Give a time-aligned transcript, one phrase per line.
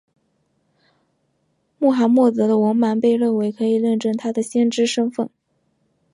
[1.77, 5.29] 穆罕默德的文盲被认为可以认证他的先知身份。